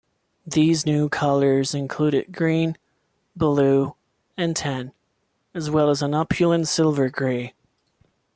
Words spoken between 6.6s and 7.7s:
silver-gray.